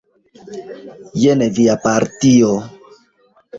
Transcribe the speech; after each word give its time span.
Jen 1.25 1.45
via 1.59 1.77
partio. 1.85 2.53